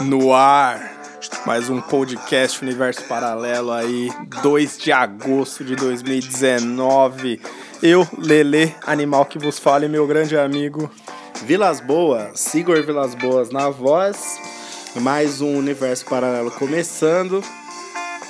[0.00, 0.94] No ar.
[1.46, 4.10] Mais um podcast Universo Paralelo aí,
[4.42, 7.40] 2 de agosto de 2019.
[7.82, 10.90] Eu, Lele, animal que vos fala, e meu grande amigo
[11.44, 14.38] Vilas Boas, Igor Vilas Boas na voz.
[14.96, 17.42] Mais um Universo Paralelo começando.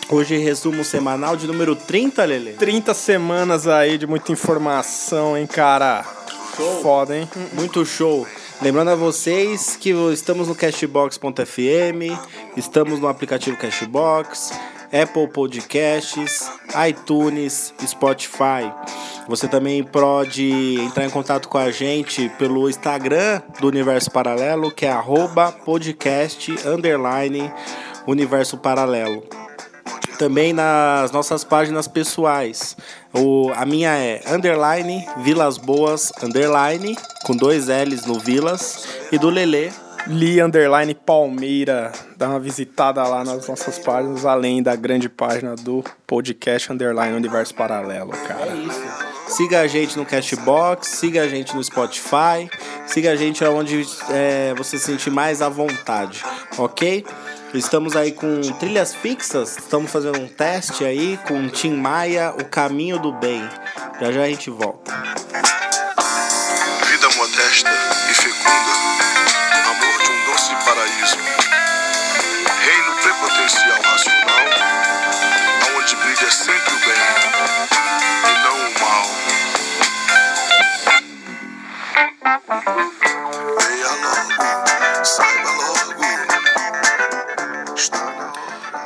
[0.08, 2.52] Hoje resumo semanal de número 30, Lele.
[2.52, 6.04] 30 semanas aí de muita informação, hein, cara?
[6.56, 6.80] Show.
[6.80, 7.28] Foda, hein?
[7.54, 8.26] Muito show.
[8.62, 12.18] Lembrando a vocês que estamos no Cashbox.fm,
[12.56, 14.50] estamos no aplicativo Cashbox,
[14.86, 16.50] Apple Podcasts,
[16.88, 18.72] iTunes, Spotify.
[19.28, 24.86] Você também pode entrar em contato com a gente pelo Instagram do Universo Paralelo, que
[24.86, 24.90] é
[25.50, 26.54] podcast
[28.06, 29.22] Universo Paralelo.
[30.18, 32.74] Também nas nossas páginas pessoais.
[33.18, 39.30] O, a minha é underline Vilas Boas underline com dois L's no Vilas e do
[39.30, 39.70] Lelê
[40.08, 41.90] Li Underline Palmeira.
[42.16, 47.54] Dá uma visitada lá nas nossas páginas, além da grande página do podcast Underline Universo
[47.54, 48.52] Paralelo, cara.
[48.52, 48.82] É isso.
[49.28, 52.48] Siga a gente no Cashbox, siga a gente no Spotify,
[52.86, 56.22] siga a gente aonde é, você se sentir mais à vontade,
[56.56, 57.04] ok?
[57.56, 62.98] Estamos aí com trilhas fixas, estamos fazendo um teste aí com Tim Maia, O Caminho
[62.98, 63.48] do Bem.
[63.98, 64.92] Já já a gente volta.
[66.86, 67.70] Vida modesta
[68.10, 68.72] e fecunda,
[69.70, 71.16] amor de um doce paraíso.
[72.60, 74.15] Reino prepotencial racional,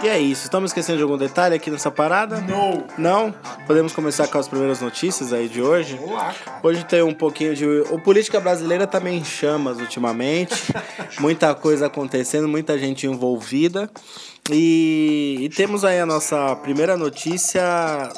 [0.03, 2.41] E é isso, estamos esquecendo de algum detalhe aqui nessa parada?
[2.41, 2.84] Não.
[2.97, 3.34] Não?
[3.66, 5.99] Podemos começar com as primeiras notícias aí de hoje?
[5.99, 6.34] Cara.
[6.62, 7.66] Hoje tem um pouquinho de.
[7.91, 10.72] O política brasileira também em chamas ultimamente.
[11.21, 13.91] muita coisa acontecendo, muita gente envolvida.
[14.50, 17.62] E, e temos aí a nossa primeira notícia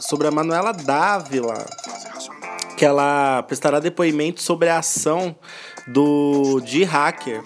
[0.01, 1.67] sobre a Manuela Dávila,
[2.77, 5.35] que ela prestará depoimento sobre a ação
[5.89, 7.43] do de hacker.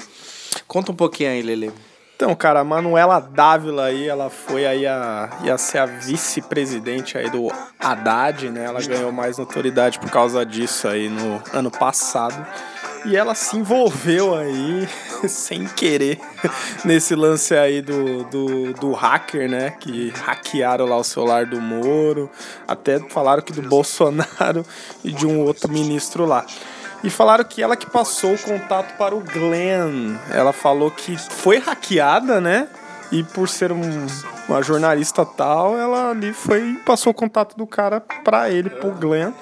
[0.68, 1.72] Conta um pouquinho aí, Lele.
[2.16, 5.28] Então, cara, a Manuela Dávila aí, ela foi aí a.
[5.44, 8.64] ia ser a vice-presidente aí do Haddad, né?
[8.64, 12.46] Ela ganhou mais notoriedade por causa disso aí no ano passado.
[13.04, 14.88] E ela se envolveu aí,
[15.28, 16.18] sem querer,
[16.86, 19.74] nesse lance aí do, do, do hacker, né?
[19.78, 22.30] Que hackearam lá o celular do Moro.
[22.66, 24.64] Até falaram que do Bolsonaro
[25.04, 26.46] e de um outro ministro lá.
[27.06, 30.16] E falaram que ela que passou o contato para o Glenn.
[30.28, 32.66] Ela falou que foi hackeada, né?
[33.12, 34.06] E por ser um-
[34.48, 38.90] uma jornalista tal, ela ali foi e passou o contato do cara pra ele, pro
[38.90, 39.32] Glenn.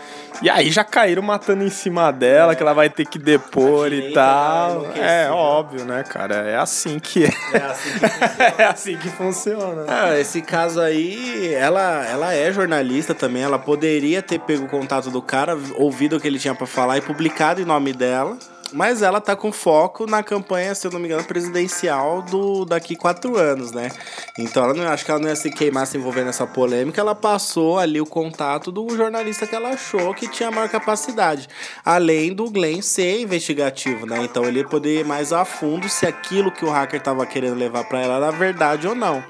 [0.43, 4.13] E aí já caíram matando em cima dela, que ela vai ter que depor e
[4.13, 4.87] tá tal.
[4.97, 6.35] É óbvio, né, cara?
[6.37, 7.31] É assim que é.
[7.53, 8.05] É assim que
[8.63, 9.85] É assim que funciona.
[9.89, 13.43] Ah, esse caso aí, ela, ela é jornalista também.
[13.45, 16.99] Ela poderia ter pego o contato do cara, ouvido o que ele tinha pra falar
[16.99, 18.37] e publicado em nome dela.
[18.75, 22.97] Mas ela tá com foco na campanha, se eu não me engano, presidencial do daqui
[22.97, 23.89] quatro anos, né?
[24.37, 27.01] Então ela não, acho que ela não ia se queimar se envolver nessa polêmica.
[27.01, 31.49] Ela passou ali o contato do jornalista que ela achou que tinha maior capacidade.
[31.85, 34.25] Além do Glenn ser investigativo, né?
[34.25, 37.85] Então ele poder ir mais a fundo se aquilo que o hacker tava querendo levar
[37.85, 39.23] pra ela era verdade ou não.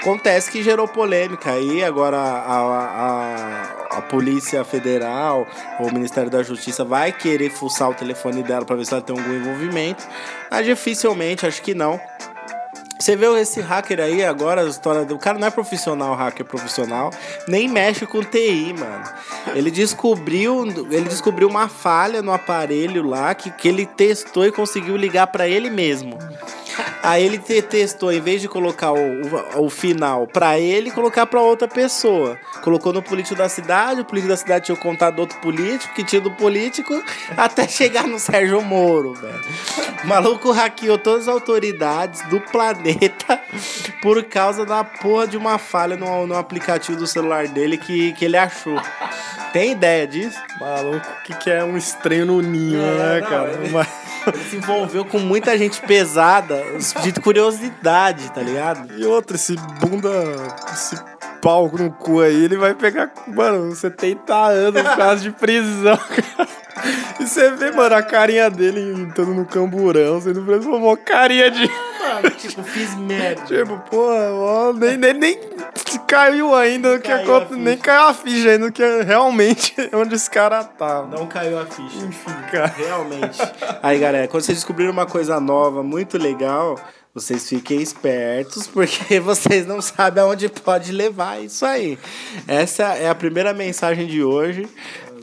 [0.00, 5.46] Acontece que gerou polêmica aí, agora a, a, a Polícia Federal,
[5.80, 9.16] o Ministério da Justiça vai querer fuçar o telefone dela para ver se ela tem
[9.16, 10.06] algum envolvimento,
[10.50, 12.00] mas dificilmente, acho que não.
[12.98, 16.44] Você vê esse hacker aí agora, a história do o cara não é profissional, hacker
[16.44, 17.10] profissional,
[17.46, 19.04] nem mexe com TI, mano.
[19.54, 24.96] Ele descobriu, ele descobriu uma falha no aparelho lá que, que ele testou e conseguiu
[24.96, 26.18] ligar para ele mesmo.
[27.02, 28.98] Aí ele te- testou, em vez de colocar o,
[29.56, 32.38] o, o final pra ele, colocar pra outra pessoa.
[32.62, 35.94] Colocou no político da cidade, o político da cidade tinha o contato do outro político,
[35.94, 36.92] que tinha do político,
[37.36, 39.40] até chegar no Sérgio Moro, velho.
[40.04, 43.40] O maluco hackeou todas as autoridades do planeta
[44.02, 48.24] por causa da porra de uma falha no, no aplicativo do celular dele que, que
[48.24, 48.80] ele achou.
[49.52, 50.38] Tem ideia disso?
[50.60, 53.52] Maluco, o que, que é um estranho no ninho, É, né, não, cara?
[53.52, 53.88] ele- Mas-
[54.26, 56.62] Ele se envolveu com muita gente pesada,
[57.02, 58.98] de curiosidade, tá ligado?
[58.98, 60.08] E outra, esse bunda.
[60.72, 60.96] Esse
[61.40, 66.48] pau no cu aí, ele vai pegar, mano, 70 anos por causa de prisão, cara.
[67.20, 71.66] E você vê, mano, a carinha dele entrando no camburão, sendo preso, uma carinha de.
[71.66, 73.42] Mano, tipo, fiz merda.
[73.42, 75.40] Tipo, pô, ó, nem, nem, nem
[76.08, 80.14] caiu ainda no que a aconteceu, nem caiu a ficha ainda, que é realmente onde
[80.14, 81.02] esse cara tá.
[81.02, 81.98] Não caiu a ficha.
[81.98, 82.72] Enfim, cara.
[82.76, 83.38] Realmente.
[83.82, 86.76] Aí, galera, quando vocês descobriram uma coisa nova, muito legal,
[87.14, 91.98] vocês fiquem espertos, porque vocês não sabem aonde pode levar isso aí.
[92.46, 94.68] Essa é a primeira mensagem de hoje,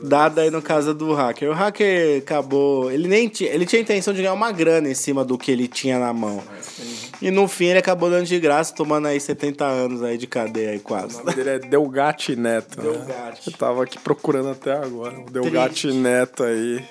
[0.02, 1.50] dada aí no caso do hacker.
[1.50, 2.90] O hacker acabou.
[2.90, 3.50] Ele nem tinha.
[3.50, 6.12] Ele tinha a intenção de ganhar uma grana em cima do que ele tinha na
[6.12, 6.42] mão.
[7.22, 10.70] E no fim ele acabou dando de graça, tomando aí 70 anos aí de cadeia
[10.72, 11.16] aí O quase.
[11.16, 12.82] nome dele é Delgatti Neto.
[12.82, 12.90] né?
[12.92, 13.46] Delgatti.
[13.50, 15.18] Eu tava aqui procurando até agora.
[15.20, 16.84] O Delgatti Neto aí.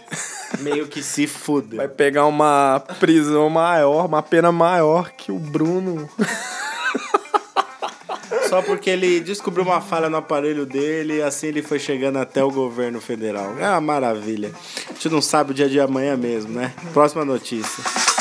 [0.62, 1.75] Meio que se fude.
[1.75, 6.10] Vai pegar uma prisão maior, uma pena maior que o Bruno.
[8.50, 12.44] Só porque ele descobriu uma falha no aparelho dele e assim ele foi chegando até
[12.44, 13.56] o governo federal.
[13.60, 14.52] É uma maravilha.
[14.90, 16.74] A gente não sabe o dia de amanhã mesmo, né?
[16.94, 18.15] Próxima notícia.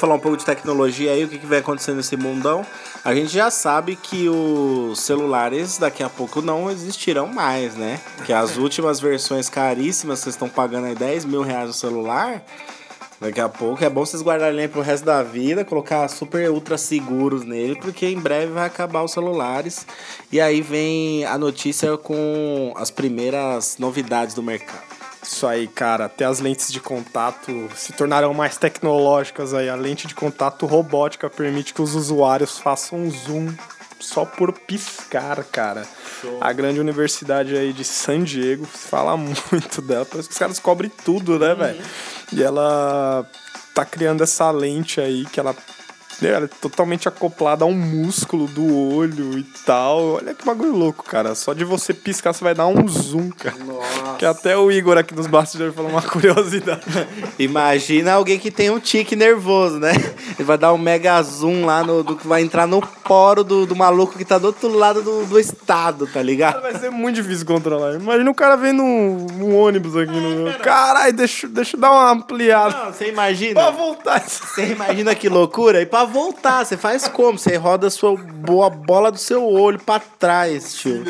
[0.00, 2.64] Vamos falar um pouco de tecnologia aí, o que, que vai acontecer nesse mundão.
[3.04, 8.00] A gente já sabe que os celulares daqui a pouco não existirão mais, né?
[8.24, 12.42] Que as últimas versões caríssimas, vocês estão pagando aí 10 mil reais no celular.
[13.20, 17.44] Daqui a pouco é bom vocês guardarem pro resto da vida, colocar super ultra seguros
[17.44, 19.86] nele, porque em breve vai acabar os celulares.
[20.32, 24.89] E aí vem a notícia com as primeiras novidades do mercado.
[25.22, 26.06] Isso aí, cara.
[26.06, 29.68] Até as lentes de contato se tornarão mais tecnológicas aí.
[29.68, 33.52] A lente de contato robótica permite que os usuários façam zoom
[34.00, 35.86] só por piscar, cara.
[36.40, 40.06] A grande universidade aí de San Diego fala muito dela.
[40.06, 41.82] Parece que os caras cobrem tudo, né, velho?
[42.32, 43.26] E ela
[43.74, 45.54] tá criando essa lente aí que ela
[46.28, 50.14] ela é totalmente acoplada a um músculo do olho e tal.
[50.14, 51.34] Olha que bagulho louco, cara.
[51.34, 53.56] Só de você piscar, você vai dar um zoom, cara.
[53.64, 54.16] Nossa.
[54.18, 56.82] Que até o Igor aqui nos bastidores falou uma curiosidade.
[57.38, 59.92] Imagina alguém que tem um tique nervoso, né?
[60.38, 62.02] Ele vai dar um mega zoom lá no.
[62.02, 65.38] Do, vai entrar no poro do, do maluco que tá do outro lado do, do
[65.38, 66.60] estado, tá ligado?
[66.60, 67.94] Vai ser muito difícil controlar.
[67.94, 70.52] Imagina o cara vendo um, um ônibus aqui no.
[70.58, 72.84] Caralho, deixa, deixa eu dar uma ampliada.
[72.84, 73.60] Não, você imagina.
[73.60, 74.20] Pra voltar.
[74.20, 75.80] Você imagina que loucura?
[75.80, 77.38] E pra voltar, você faz como?
[77.38, 81.04] Você roda a sua boa bola do seu olho pra trás, tio.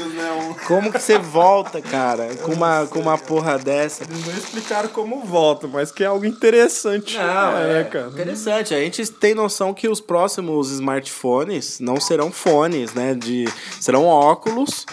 [0.66, 2.36] Como que você volta, cara?
[2.36, 4.04] Com uma, com uma porra dessa?
[4.04, 7.16] Eles não explicaram como volta, mas que é algo interessante.
[7.16, 8.08] Não, é, cara.
[8.08, 8.74] interessante.
[8.74, 13.14] A gente tem noção que os próximos smartphones não serão fones, né?
[13.14, 13.46] De,
[13.80, 14.86] serão óculos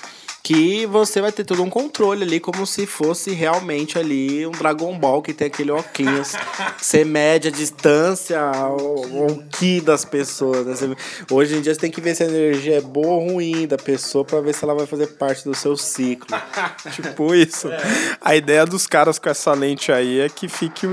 [0.48, 4.98] que você vai ter todo um controle ali, como se fosse realmente ali um Dragon
[4.98, 6.32] Ball que tem aquele óculos.
[6.80, 8.40] Você mede a distância,
[8.80, 10.66] o, o ki das pessoas.
[10.66, 10.74] né?
[10.74, 10.96] Você-
[11.34, 13.78] hoje em dia você tem que ver se a energia é boa ou ruim da
[13.78, 16.28] pessoa pra ver se ela vai fazer parte do seu ciclo.
[16.96, 17.68] Tipo isso.
[18.22, 20.88] A ideia dos caras com essa lente aí é que fique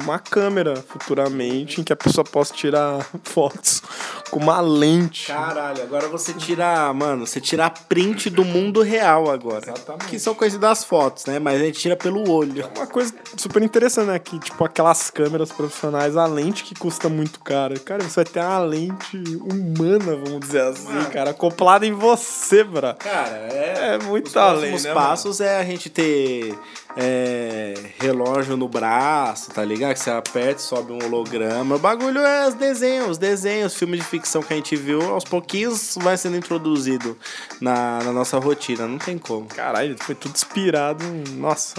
[0.00, 3.82] uma câmera futuramente em que a pessoa possa tirar fotos
[4.30, 5.26] com uma lente.
[5.28, 9.64] Caralho, agora você tira, mano, você tira a print do mundo real agora.
[9.64, 10.06] Exatamente.
[10.06, 11.38] Que são coisas das fotos, né?
[11.38, 12.68] Mas a gente tira pelo olho.
[12.76, 14.18] Uma coisa super interessante, né?
[14.18, 17.78] Que, tipo, aquelas câmeras profissionais, a lente que custa muito caro.
[17.80, 22.94] Cara, você vai ter uma lente humana, vamos dizer assim, cara, acoplada em você, bra.
[22.94, 23.94] Cara, é.
[23.94, 26.56] É muito Os além, próximos né, passos é a gente ter
[26.96, 29.94] é, relógio no braço, tá ligado?
[29.94, 31.76] Que você aperta, sobe um holograma.
[31.76, 35.24] O bagulho é os desenhos, os desenhos, filme de ficção que a gente viu, aos
[35.24, 37.16] pouquinhos vai sendo introduzido
[37.60, 38.86] na, na nossa rotina.
[38.86, 39.46] Não tem como.
[39.46, 41.04] Caralho, foi tudo inspirado.
[41.36, 41.74] Nossa,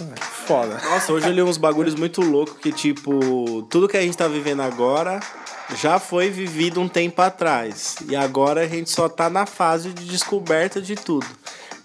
[0.46, 0.80] foda.
[0.84, 4.28] Nossa, hoje eu li uns bagulhos muito loucos que, tipo, tudo que a gente tá
[4.28, 5.20] vivendo agora
[5.78, 7.96] já foi vivido um tempo atrás.
[8.08, 11.26] E agora a gente só tá na fase de descoberta de tudo.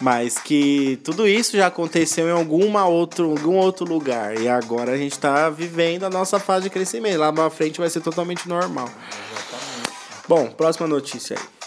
[0.00, 4.40] Mas que tudo isso já aconteceu em alguma outro, algum outro lugar.
[4.40, 7.18] E agora a gente tá vivendo a nossa fase de crescimento.
[7.18, 8.88] Lá pra frente vai ser totalmente normal.
[10.26, 11.59] Bom, próxima notícia aí.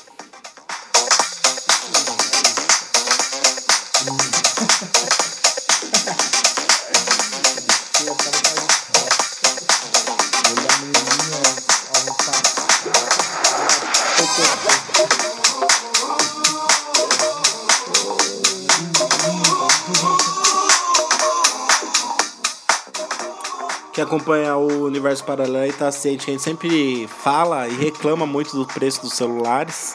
[24.03, 28.65] Acompanha o universo paralelo e tá ciente a gente sempre fala e reclama muito do
[28.65, 29.93] preço dos celulares.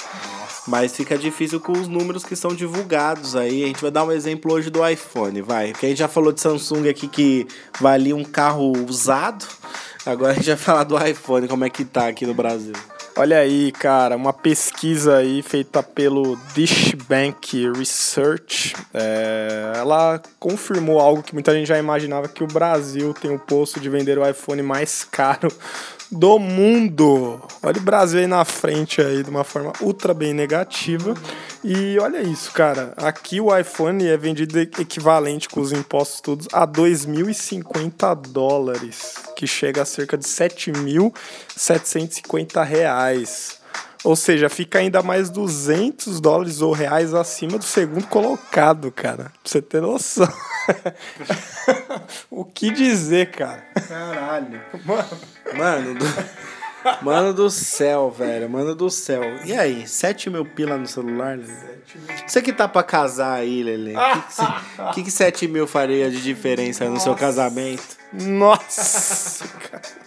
[0.67, 3.65] Mas fica difícil com os números que são divulgados aí.
[3.65, 5.73] A gente vai dar um exemplo hoje do iPhone, vai.
[5.73, 7.47] Porque a gente já falou de Samsung aqui que
[7.81, 9.47] valia um carro usado.
[10.05, 12.75] Agora a gente vai falar do iPhone, como é que tá aqui no Brasil.
[13.21, 18.77] Olha aí, cara, uma pesquisa aí feita pelo Dishbank Research.
[18.95, 23.81] É, ela confirmou algo que muita gente já imaginava que o Brasil tem o posto
[23.81, 25.49] de vender o iPhone mais caro
[26.11, 27.41] do mundo.
[27.62, 31.15] Olha o Brasil aí na frente aí de uma forma ultra bem negativa.
[31.62, 32.95] E olha isso, cara.
[32.97, 39.83] Aqui o iPhone é vendido equivalente com os impostos todos a 2.050 dólares, que chega
[39.83, 43.58] a cerca de 7.750 reais.
[44.05, 49.25] Ou seja, fica ainda mais 200 dólares ou reais acima do segundo colocado, cara.
[49.25, 50.28] Pra você ter noção.
[52.31, 53.64] o que dizer, cara?
[53.88, 54.61] Caralho.
[54.85, 55.09] Mano,
[55.57, 56.07] mano do,
[57.02, 58.49] mano do céu, velho.
[58.49, 59.23] Mano do céu.
[59.45, 61.52] E aí, 7 mil pila no celular, Lele?
[62.26, 63.95] Você que tá pra casar aí, Lele.
[63.97, 67.05] O que, que, que 7 mil faria de diferença no Nossa.
[67.05, 67.97] seu casamento?
[68.12, 69.99] Nossa, cara.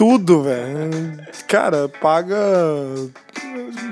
[0.00, 1.20] Tudo, velho.
[1.46, 2.34] Cara, paga.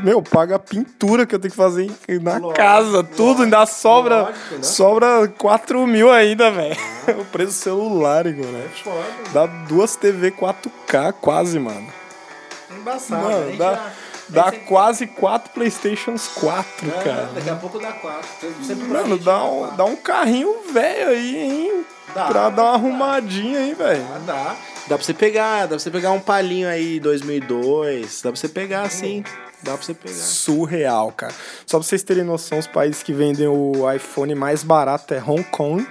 [0.03, 3.67] Meu, paga a pintura que eu tenho que fazer na lógico, casa, tudo, lógico, ainda
[3.67, 4.23] sobra.
[4.23, 4.63] Lógico, né?
[4.63, 6.75] Sobra 4 mil ainda, velho.
[7.21, 8.71] O preço do celular, Igor, né?
[8.87, 11.87] É Dá duas TV 4K quase, mano.
[12.71, 13.93] Embaçado, mano, dá, já...
[14.31, 17.31] dá quase 4 Playstations 4, é, cara.
[17.35, 18.29] Daqui a pouco dá 4.
[18.89, 21.85] Mano, dá um, dá um carrinho velho aí, hein?
[22.15, 24.07] Dá, pra dar uma arrumadinha aí, velho.
[24.25, 24.57] Dá.
[24.89, 28.49] Dá pra você pegar, dá pra você pegar um palinho aí 2002, dá pra você
[28.49, 29.23] pegar assim,
[29.63, 30.15] dá pra você pegar.
[30.15, 31.35] Surreal, cara.
[31.67, 35.45] Só pra vocês terem noção, os países que vendem o iPhone mais barato é Hong
[35.45, 35.87] Kong,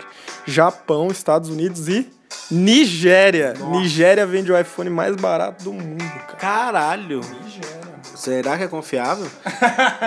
[0.48, 2.10] Japão, Estados Unidos e
[2.50, 3.54] Nigéria.
[3.54, 3.80] Nossa.
[3.80, 6.38] Nigéria vende o iPhone mais barato do mundo, cara.
[6.38, 7.22] Caralho.
[7.44, 7.77] Nigéria.
[8.18, 9.28] Será que é confiável?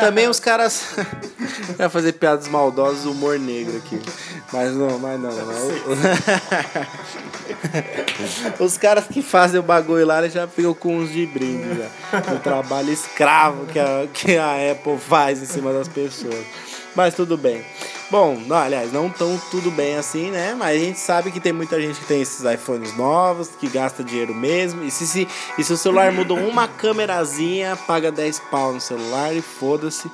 [0.01, 0.83] Também os caras.
[1.79, 4.01] Vai fazer piadas maldosas, humor negro aqui.
[4.53, 5.31] Mas não, mas não.
[5.31, 5.71] não.
[8.67, 11.89] os caras que fazem o bagulho lá já ficam com uns de brinde já.
[12.35, 16.45] O trabalho escravo que a, que a Apple faz em cima das pessoas.
[16.95, 17.65] Mas tudo bem.
[18.11, 20.55] Bom, não, aliás, não tão tudo bem assim, né?
[20.59, 24.03] Mas a gente sabe que tem muita gente que tem esses iPhones novos, que gasta
[24.03, 24.83] dinheiro mesmo.
[24.83, 29.33] E se, se, e se o celular mudou uma câmerazinha, paga 10 pau no celular
[29.35, 30.11] e foda-se.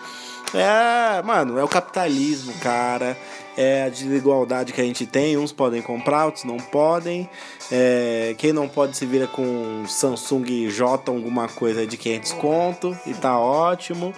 [0.55, 3.17] É, mano, é o capitalismo, cara.
[3.57, 5.39] É a desigualdade que a gente tem.
[5.39, 7.29] Uns podem comprar, outros não podem.
[7.73, 13.15] É, quem não pode se vira com Samsung J alguma coisa de 500 conto e
[13.15, 14.13] tá ótimo.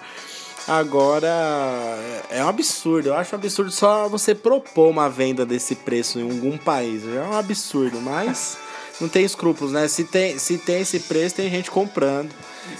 [0.67, 1.27] Agora,
[2.29, 3.09] é um absurdo.
[3.09, 7.03] Eu acho um absurdo só você propor uma venda desse preço em algum país.
[7.07, 8.57] É um absurdo, mas
[8.99, 9.87] não tem escrúpulos, né?
[9.87, 12.29] Se tem, se tem esse preço, tem gente comprando.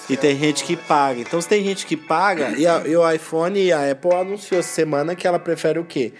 [0.09, 1.21] E tem gente que paga.
[1.21, 4.59] Então, se tem gente que paga, e, a, e o iPhone e a Apple anunciou
[4.59, 6.13] essa semana que ela prefere o quê?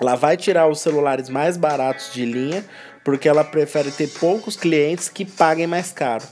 [0.00, 2.64] Ela vai tirar os celulares mais baratos de linha,
[3.04, 6.24] porque ela prefere ter poucos clientes que paguem mais caro.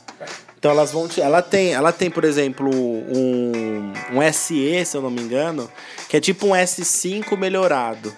[0.67, 5.01] Então elas vão te, ela tem, ela tem, por exemplo, um, um SE, se eu
[5.01, 5.71] não me engano,
[6.09, 8.13] que é tipo um S5 melhorado.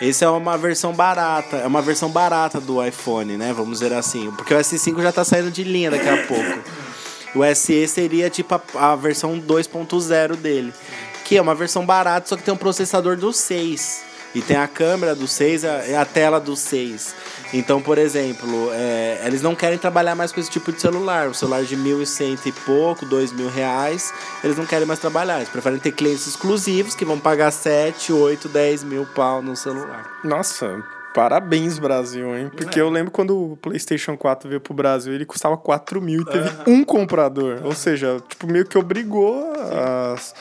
[0.00, 3.52] Esse é uma versão barata, é uma versão barata do iPhone, né?
[3.52, 6.64] Vamos dizer assim, porque o S5 já tá saindo de linha daqui a pouco.
[7.32, 10.74] O SE seria tipo a, a versão 2.0 dele,
[11.24, 14.02] que é uma versão barata, só que tem um processador do 6.
[14.34, 17.14] E tem a câmera do 6 e a tela do 6.
[17.52, 21.28] Então, por exemplo, é, eles não querem trabalhar mais com esse tipo de celular.
[21.28, 24.12] O celular de mil e cento e pouco, dois mil reais,
[24.42, 25.36] eles não querem mais trabalhar.
[25.36, 30.04] Eles preferem ter clientes exclusivos que vão pagar 7, 8, 10 mil pau no celular.
[30.24, 30.82] Nossa,
[31.14, 32.50] Parabéns, Brasil, hein?
[32.54, 32.82] Porque é.
[32.82, 36.50] eu lembro quando o PlayStation 4 veio pro Brasil, ele custava 4 mil e teve
[36.66, 37.60] um comprador.
[37.62, 39.52] Ou seja, tipo, meio que obrigou
[40.12, 40.34] as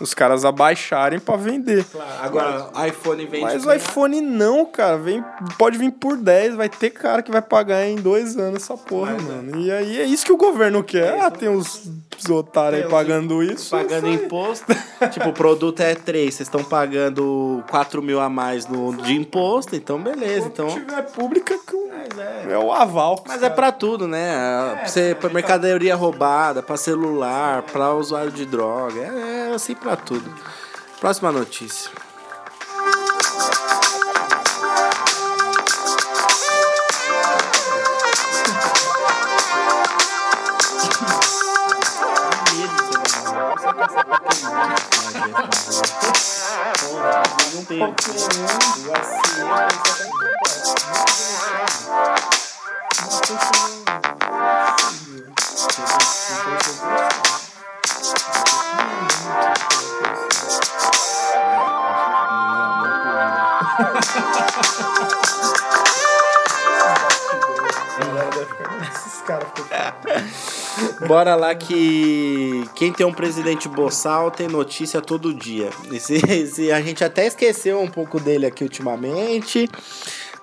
[0.00, 1.84] os caras abaixarem para vender.
[1.84, 2.10] Claro.
[2.22, 3.44] Agora, mas, iPhone vende.
[3.44, 4.96] Mas o iPhone não, cara.
[4.96, 5.22] Vem,
[5.58, 9.12] pode vir por 10, vai ter cara que vai pagar em dois anos essa porra,
[9.12, 9.56] mas, mano.
[9.56, 9.60] É.
[9.60, 11.16] E aí é isso que o governo quer.
[11.16, 11.90] É ah, tem uns
[12.28, 13.70] otários aí pagando isso.
[13.70, 14.66] Pagando imposto.
[15.10, 19.76] tipo, o produto é 3, vocês estão pagando 4 mil a mais no, de imposto,
[19.76, 20.46] então beleza.
[20.46, 20.70] Então...
[20.70, 21.58] Se tiver pública,
[22.18, 23.22] é, é o aval.
[23.26, 24.30] Mas é para tudo, né?
[24.30, 29.00] É, pra, você, pra mercadoria roubada, para celular, para usuário de droga.
[29.00, 30.34] É, é assim para tudo.
[31.00, 31.90] Próxima notícia.
[47.52, 49.19] Não tem.
[71.10, 75.68] Bora lá que quem tem um presidente boçal tem notícia todo dia.
[75.92, 79.68] Esse, esse- a gente até esqueceu um pouco dele aqui ultimamente,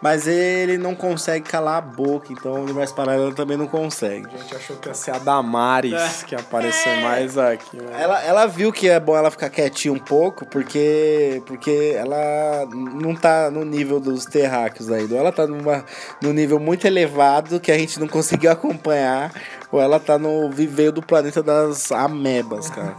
[0.01, 4.27] mas ele não consegue calar a boca, então o universo paralelo também não consegue.
[4.27, 7.77] A gente achou que ia ser a Damares que ia aparecer mais aqui.
[7.77, 7.97] né?
[7.99, 12.67] Ela, ela viu que é bom ela ficar quietinha um pouco, porque porque ela
[13.01, 15.15] não tá no nível dos terráqueos ainda.
[15.15, 15.83] Ela tá numa,
[16.21, 19.31] num nível muito elevado que a gente não conseguiu acompanhar,
[19.71, 22.95] ou ela tá no viveiro do planeta das amebas, cara.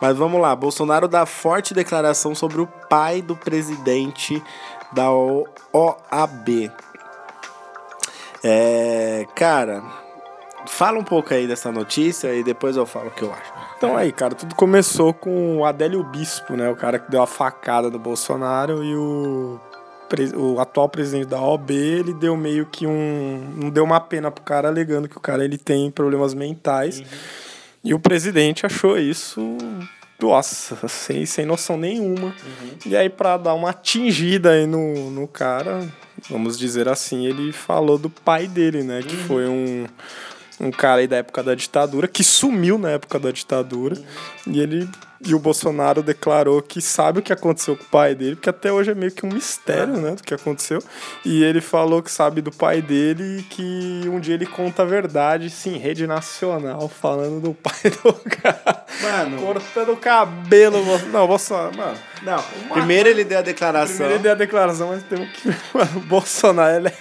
[0.00, 4.42] Mas vamos lá, Bolsonaro dá forte declaração sobre o pai do presidente
[4.92, 6.72] da OAB.
[8.42, 9.82] É, cara,
[10.66, 13.52] fala um pouco aí dessa notícia e depois eu falo o que eu acho.
[13.76, 16.68] Então aí, cara, tudo começou com o Adélio Bispo, né?
[16.68, 19.60] O cara que deu a facada do Bolsonaro e o,
[20.36, 23.52] o atual presidente da OAB, ele deu meio que um...
[23.56, 27.02] Não deu uma pena pro cara, alegando que o cara ele tem problemas mentais.
[27.82, 29.56] E o presidente achou isso...
[30.20, 32.34] Nossa, sem, sem noção nenhuma.
[32.84, 35.88] E aí, pra dar uma atingida aí no, no cara,
[36.28, 39.00] vamos dizer assim, ele falou do pai dele, né?
[39.00, 39.86] Que foi um,
[40.60, 43.96] um cara aí da época da ditadura, que sumiu na época da ditadura.
[44.44, 44.88] E ele
[45.20, 48.72] e o Bolsonaro declarou que sabe o que aconteceu com o pai dele, porque até
[48.72, 50.82] hoje é meio que um mistério, né, do que aconteceu.
[51.24, 54.86] E ele falou que sabe do pai dele e que um dia ele conta a
[54.86, 58.86] verdade, sim, rede nacional, falando do pai do cara.
[59.02, 60.78] Mano, Cortando o cabelo.
[61.12, 61.98] Não, Bolsonaro, mano.
[62.22, 62.42] não.
[62.72, 63.96] Primeiro ele deu a declaração.
[63.96, 65.48] Primeiro ele deu a declaração, mas temos que.
[65.74, 66.94] Mano, o Bolsonaro, ele é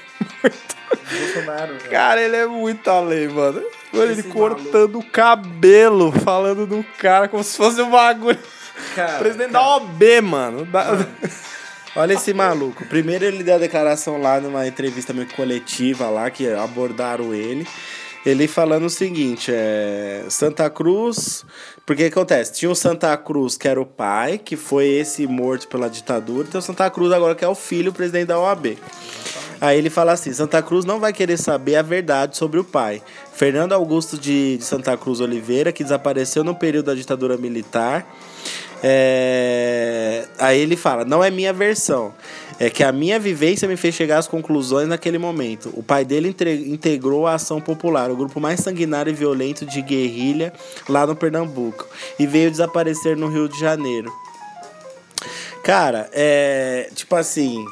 [0.43, 0.77] muito.
[1.09, 1.89] Bolsonaro, velho.
[1.89, 3.61] Cara, ele é muito além, mano.
[3.97, 8.37] Mano, ele cortando o cabelo, falando do cara como se fosse um bagulho.
[8.95, 10.65] Cara, Presidente da OB, mano.
[10.65, 11.05] Da-
[11.95, 12.85] Olha esse maluco.
[12.85, 17.67] Primeiro ele deu a declaração lá numa entrevista meio coletiva lá, que abordaram ele.
[18.25, 20.25] Ele falando o seguinte, é...
[20.29, 21.45] Santa Cruz...
[21.85, 22.51] Porque acontece?
[22.51, 26.45] Tinha o Santa Cruz, que era o pai, que foi esse morto pela ditadura.
[26.45, 28.77] Tem o Santa Cruz agora, que é o filho, o presidente da OAB.
[29.59, 33.01] Aí ele fala assim, Santa Cruz não vai querer saber a verdade sobre o pai.
[33.33, 38.07] Fernando Augusto de, de Santa Cruz Oliveira, que desapareceu no período da ditadura militar.
[38.83, 42.13] É, Aí ele fala, não é minha versão.
[42.59, 45.71] É que a minha vivência me fez chegar às conclusões naquele momento.
[45.75, 50.53] O pai dele integrou a Ação Popular, o grupo mais sanguinário e violento de guerrilha
[50.89, 54.11] lá no Pernambuco, e veio desaparecer no Rio de Janeiro.
[55.63, 56.89] Cara, é.
[56.95, 57.63] Tipo assim.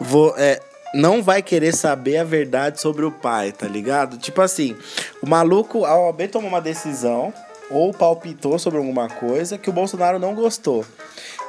[0.00, 0.60] Vou, é,
[0.94, 4.16] não vai querer saber a verdade sobre o pai, tá ligado?
[4.16, 4.76] Tipo assim,
[5.22, 7.32] o maluco, a OAB tomou uma decisão
[7.70, 10.84] ou palpitou sobre alguma coisa que o Bolsonaro não gostou.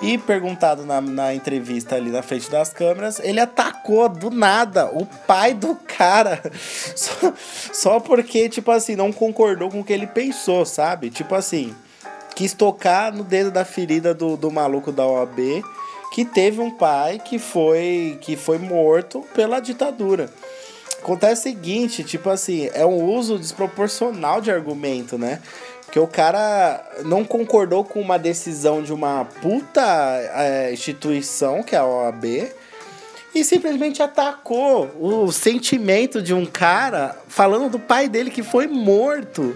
[0.01, 5.05] E perguntado na, na entrevista ali na frente das câmeras, ele atacou do nada o
[5.05, 6.41] pai do cara.
[6.95, 7.33] Só,
[7.71, 11.09] só porque, tipo assim, não concordou com o que ele pensou, sabe?
[11.09, 11.75] Tipo assim,
[12.35, 15.63] quis tocar no dedo da ferida do, do maluco da OAB
[16.11, 20.29] que teve um pai que foi que foi morto pela ditadura.
[21.01, 25.41] Acontece o seguinte, tipo assim, é um uso desproporcional de argumento, né?
[25.83, 29.81] Porque o cara não concordou com uma decisão de uma puta
[30.35, 32.25] é, instituição, que é a OAB,
[33.33, 39.55] e simplesmente atacou o sentimento de um cara falando do pai dele que foi morto.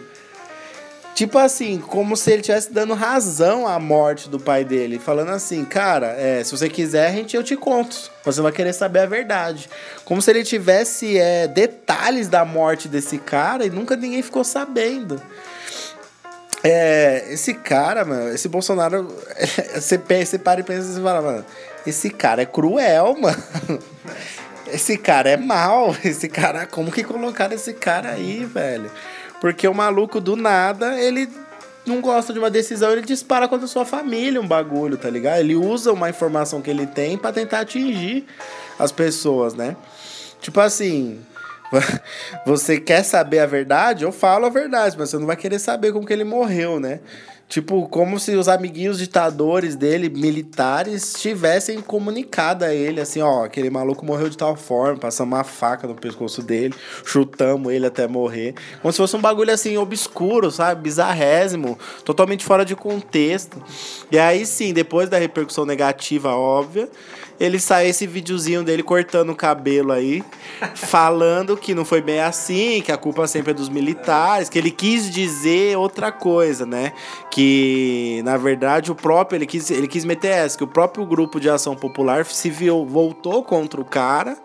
[1.16, 5.00] Tipo assim, como se ele estivesse dando razão à morte do pai dele.
[5.00, 8.12] Falando assim, cara, é, se você quiser, gente, eu te conto.
[8.26, 9.70] Você vai querer saber a verdade.
[10.04, 15.22] Como se ele tivesse é, detalhes da morte desse cara e nunca ninguém ficou sabendo.
[16.62, 19.08] É, esse cara, mano, esse Bolsonaro,
[19.74, 21.46] você, pensa, você para e pensa e fala, mano,
[21.88, 23.80] esse cara é cruel, mano.
[24.68, 25.96] Esse cara é mal.
[26.04, 28.92] Esse cara, como que colocaram esse cara aí, velho?
[29.46, 31.30] Porque o maluco do nada, ele
[31.86, 35.38] não gosta de uma decisão, ele dispara contra sua família um bagulho, tá ligado?
[35.38, 38.26] Ele usa uma informação que ele tem pra tentar atingir
[38.80, 39.78] as pessoas, né?
[40.42, 41.20] Tipo assim,
[42.44, 44.04] você quer saber a verdade?
[44.04, 47.00] Eu falo a verdade, mas você não vai querer saber como que ele morreu, né?
[47.48, 53.70] Tipo, como se os amiguinhos ditadores dele, militares, tivessem comunicado a ele, assim, ó, aquele
[53.70, 56.74] maluco morreu de tal forma, passamos uma faca no pescoço dele,
[57.06, 58.56] chutamos ele até morrer.
[58.82, 60.82] Como se fosse um bagulho, assim, obscuro, sabe?
[60.82, 63.62] Bizarrésimo, totalmente fora de contexto.
[64.12, 66.90] E aí, sim, depois da repercussão negativa óbvia,
[67.40, 70.24] ele sai esse videozinho dele cortando o cabelo aí,
[70.76, 74.72] falando que não foi bem assim, que a culpa sempre é dos militares, que ele
[74.72, 76.94] quis dizer outra coisa, né?
[77.30, 81.40] Que na verdade o próprio ele quis, ele quis meter essa, que o próprio grupo
[81.40, 84.38] de ação popular se viu, voltou contra o cara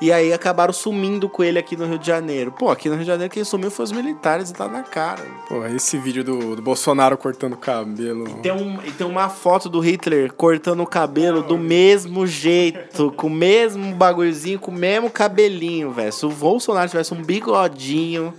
[0.00, 2.52] e aí acabaram sumindo com ele aqui no Rio de Janeiro.
[2.52, 5.22] Pô, aqui no Rio de Janeiro quem sumiu foi os militares e tá na cara.
[5.48, 8.24] Pô, esse vídeo do, do Bolsonaro cortando o cabelo.
[8.42, 13.26] Tem, um, e tem uma foto do Hitler cortando o cabelo do mesmo jeito, com
[13.26, 16.12] o mesmo bagulhozinho, com o mesmo cabelinho, velho.
[16.12, 18.32] Se o Bolsonaro tivesse um bigodinho.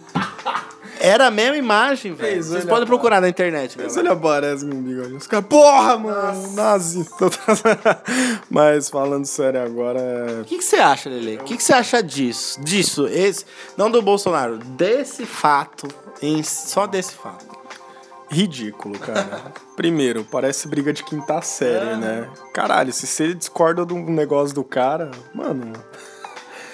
[1.01, 2.43] Era a mesma imagem, velho.
[2.43, 4.07] Vocês podem procurar na internet, Mas velho.
[4.07, 5.13] ele aparece com bigode.
[5.15, 7.05] Os caras, porra, mano, nazi.
[8.49, 11.37] Mas falando sério agora, é O que você acha, Lele?
[11.37, 12.61] O que você acha disso?
[12.61, 15.87] Disso, esse, não do Bolsonaro, desse fato,
[16.21, 17.45] em, só desse fato.
[18.29, 19.41] ridículo, cara.
[19.75, 22.29] Primeiro, parece briga de quinta série, né?
[22.53, 25.73] Caralho, se você discorda de um negócio do cara, mano,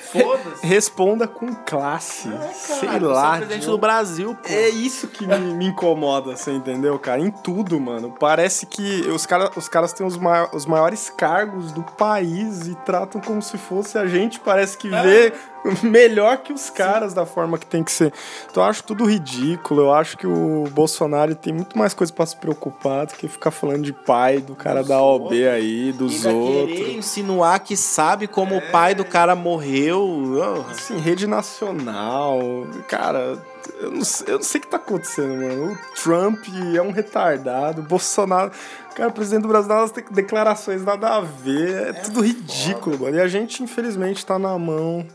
[0.08, 0.65] Foda-se.
[0.65, 2.30] responda com classe.
[2.54, 3.22] sei Caralho, lá.
[3.32, 4.50] Você é presidente do Brasil, pô.
[4.50, 7.20] É isso que me, me incomoda, você entendeu, cara?
[7.22, 8.13] Em tudo, mano.
[8.20, 12.76] Parece que os, cara, os caras têm os, mai- os maiores cargos do país e
[12.86, 15.34] tratam como se fosse a gente, parece que vê
[15.84, 18.13] melhor que os caras da forma que tem que ser.
[18.50, 19.82] Então eu acho tudo ridículo.
[19.82, 23.52] Eu acho que o Bolsonaro tem muito mais coisa pra se preocupar do que ficar
[23.52, 26.78] falando de pai do cara da OB aí, dos Ainda outros.
[26.78, 30.02] querer insinuar que sabe como o pai do cara morreu.
[30.38, 32.39] Oh, Assim, rede nacional,
[32.88, 33.38] cara,
[33.80, 35.74] eu não, sei, eu não sei o que tá acontecendo, mano.
[35.74, 38.52] O Trump é um retardado, o Bolsonaro.
[38.96, 43.17] Cara, o presidente do Brasil de- declarações nada a ver, é, tudo ridículo, mano.
[43.17, 45.06] E a gente, infelizmente, tá na mão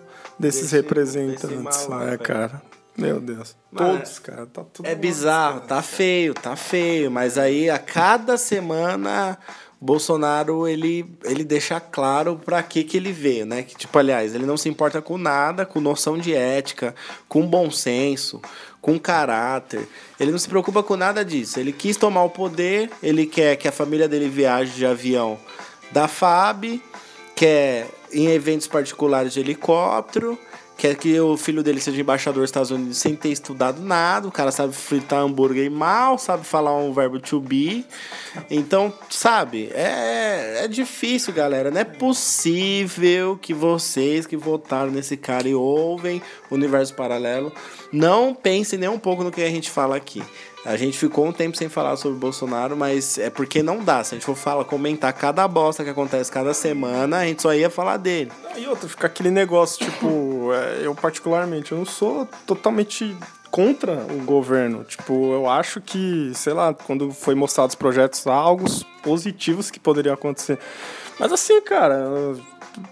[0.43, 2.63] desses Desse- representantes, desse mal lá, né, cara?
[2.97, 3.57] Meu Deus.
[3.71, 4.87] Mano, Todos, cara, tá tudo.
[4.87, 7.11] É bizarro, tá feio, tá feio.
[7.11, 9.39] Mas aí a cada semana
[9.81, 13.63] Bolsonaro ele, ele deixa claro pra que que ele veio, né?
[13.63, 16.95] Que tipo, aliás, ele não se importa com nada, com noção de ética,
[17.29, 18.43] com bom senso,
[18.81, 19.89] com caráter.
[20.21, 21.59] Ele não se preocupa com nada disso.
[21.59, 25.39] Ele quis tomar o poder, ele quer que a família dele viaje de avião
[25.91, 26.81] da FAB,
[27.35, 30.39] quer em eventos particulares de helicóptero,
[30.77, 34.33] quer que o filho dele seja embaixador dos Estados Unidos sem ter estudado nada, o
[34.33, 37.85] cara sabe fritar hambúrguer mal, sabe falar um verbo to be.
[38.51, 41.71] Então, sabe, é, é difícil, galera.
[41.71, 46.21] Não é possível que vocês que votaram nesse cara e ouvem
[46.51, 47.53] o Universo Paralelo
[47.93, 50.23] não pensem nem um pouco no que a gente fala aqui.
[50.65, 54.05] A gente ficou um tempo sem falar sobre o Bolsonaro, mas é porque não dá.
[54.05, 57.53] Se a gente for falar, comentar cada bosta que acontece cada semana, a gente só
[57.53, 58.31] ia falar dele.
[58.57, 63.17] E outra, fica aquele negócio, tipo, é, eu particularmente, eu não sou totalmente
[63.51, 64.85] contra o governo.
[64.85, 68.65] Tipo, eu acho que, sei lá, quando foi mostrado os projetos, há algo
[69.03, 70.59] positivos que poderiam acontecer.
[71.19, 72.09] Mas assim, cara,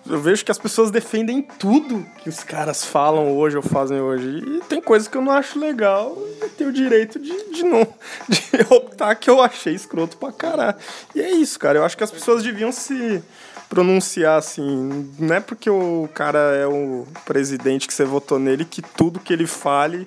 [0.09, 4.43] eu, vejo que as pessoas defendem tudo que os caras falam hoje ou fazem hoje.
[4.47, 7.63] E tem coisas que eu não acho legal e eu tenho o direito de, de
[7.63, 7.87] não
[8.29, 8.41] de
[8.75, 10.77] optar que eu achei escroto pra caralho.
[11.15, 11.79] E é isso, cara.
[11.79, 13.23] Eu acho que as pessoas deviam se
[13.69, 15.11] pronunciar assim.
[15.19, 19.33] Não é porque o cara é o presidente que você votou nele que tudo que
[19.33, 20.07] ele fale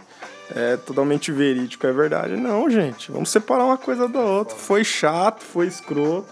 [0.56, 2.36] é totalmente verídico, é verdade.
[2.36, 3.12] Não, gente.
[3.12, 4.56] Vamos separar uma coisa da outra.
[4.56, 6.28] Foi chato, foi escroto.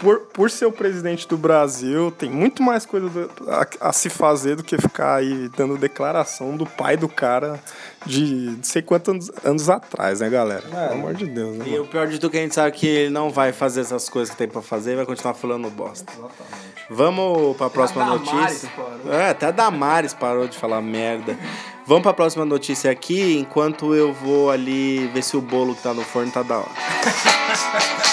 [0.00, 4.10] Por, por ser o presidente do Brasil, tem muito mais coisa do- a, a se
[4.10, 7.60] fazer do que ficar aí dando declaração do pai do cara
[8.04, 10.62] de não sei quantos anos, anos atrás, né, galera?
[10.62, 11.64] Pelo amor de Deus, né?
[11.68, 13.82] E o pior de tudo é que a gente sabe que ele não vai fazer
[13.82, 16.12] essas coisas que tem pra fazer e vai continuar falando bosta.
[16.90, 18.68] Vamos pra próxima notícia.
[19.10, 21.38] É, até a Damares parou de falar merda.
[21.86, 25.94] Vamos pra próxima notícia aqui, enquanto eu vou ali ver se o bolo que tá
[25.94, 26.70] no forno tá da hora.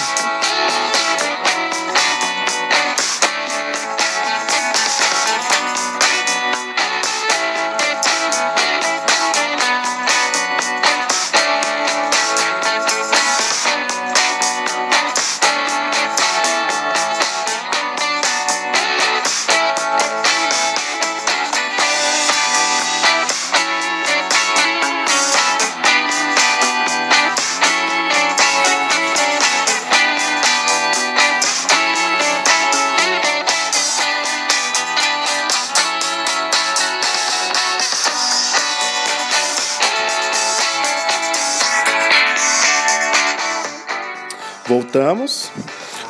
[44.91, 45.49] Voltamos.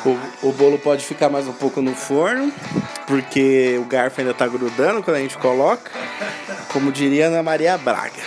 [0.03, 2.51] O, o bolo pode ficar mais um pouco no forno,
[3.05, 5.91] porque o garfo ainda tá grudando quando a gente coloca.
[6.73, 8.23] Como diria Ana Maria Braga.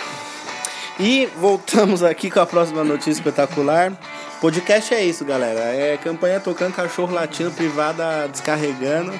[0.97, 3.91] E voltamos aqui com a próxima notícia espetacular.
[4.39, 5.59] Podcast é isso, galera.
[5.59, 9.11] É campanha tocando cachorro latino, privada descarregando.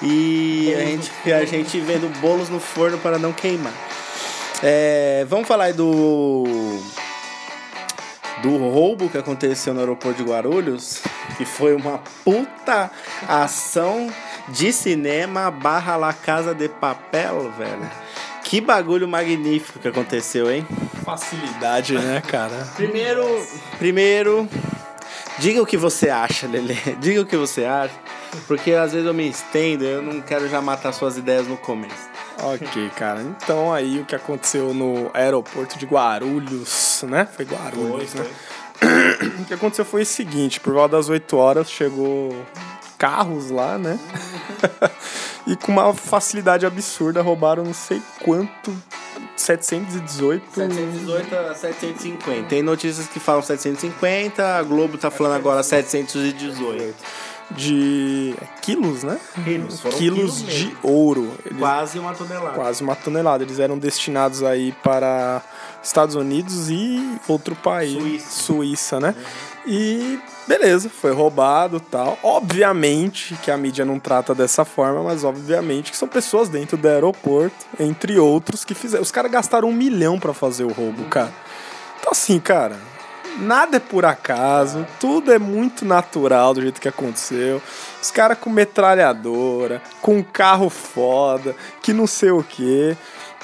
[0.00, 3.74] E a gente, a gente vendo bolos no forno para não queimar.
[4.62, 6.44] É, vamos falar aí do
[8.42, 11.02] do roubo que aconteceu no aeroporto de Guarulhos,
[11.36, 12.90] que foi uma puta
[13.26, 14.10] ação
[14.48, 17.90] de cinema barra La Casa de Papel, velho.
[18.42, 20.66] Que bagulho magnífico que aconteceu, hein?
[21.04, 22.66] Facilidade, né, cara?
[22.76, 23.46] Primeiro,
[23.78, 24.48] primeiro,
[25.38, 26.74] diga o que você acha, Lele.
[26.98, 27.94] Diga o que você acha,
[28.46, 32.08] porque às vezes eu me estendo, eu não quero já matar suas ideias no começo.
[32.42, 33.20] Ok, cara.
[33.20, 37.26] Então aí o que aconteceu no aeroporto de Guarulhos, né?
[37.34, 38.30] Foi Guarulhos, Foi, né?
[39.40, 42.34] O que aconteceu foi o seguinte, por volta das 8 horas chegou
[42.96, 43.98] carros lá, né?
[45.46, 48.72] e com uma facilidade absurda roubaram não sei quanto
[49.36, 52.48] 718 718 a 750.
[52.48, 56.94] Tem notícias que falam 750, a Globo tá falando agora 718.
[57.50, 59.18] de quilos, né?
[59.42, 60.78] Quilos, quilos quilos de mesmo.
[60.82, 61.32] ouro.
[61.46, 62.54] Eles- Quase uma tonelada.
[62.54, 63.42] quase uma tonelada.
[63.42, 65.40] Eles eram destinados aí para
[65.82, 68.30] Estados Unidos e outro país, Suíça.
[68.30, 69.14] Suíça, né?
[69.66, 72.18] E beleza, foi roubado, tal.
[72.22, 76.88] Obviamente que a mídia não trata dessa forma, mas obviamente que são pessoas dentro do
[76.88, 79.02] aeroporto, entre outros que fizeram.
[79.02, 81.32] Os caras gastaram um milhão para fazer o roubo, cara.
[82.00, 82.76] Então assim, cara,
[83.38, 87.60] nada é por acaso, tudo é muito natural do jeito que aconteceu.
[88.00, 92.96] Os caras com metralhadora, com um carro foda, que não sei o quê.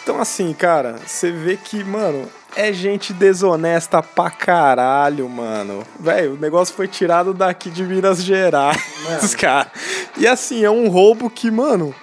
[0.04, 5.82] Então, assim, cara, você vê que, mano, é gente desonesta pra caralho, mano.
[5.98, 8.76] Velho, o negócio foi tirado daqui de Minas Gerais,
[9.34, 9.72] cara.
[10.18, 11.94] E assim, é um roubo que, mano.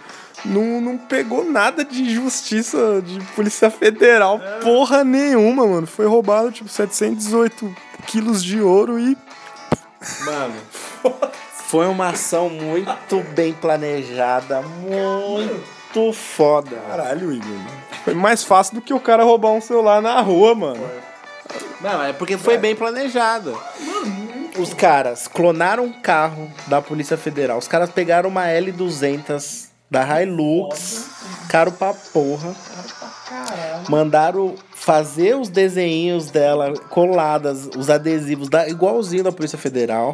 [0.44, 5.86] Não, não pegou nada de justiça de Polícia Federal, porra nenhuma, mano.
[5.86, 7.76] Foi roubado, tipo, 718
[8.08, 9.16] quilos de ouro e
[10.26, 10.56] Mano,
[11.68, 15.81] foi uma ação muito bem planejada, muito
[16.14, 16.76] foda.
[16.88, 17.48] Caralho, Igor.
[18.04, 20.90] Foi mais fácil do que o cara roubar um celular na rua, mano.
[21.80, 23.54] Não, é porque foi bem planejada.
[24.58, 27.58] Os caras clonaram um carro da Polícia Federal.
[27.58, 31.08] Os caras pegaram uma L200 da Hilux,
[31.50, 32.56] caro pra porra.
[33.90, 40.12] Mandaram fazer os desenhinhos dela coladas, os adesivos, da, igualzinho da Polícia Federal.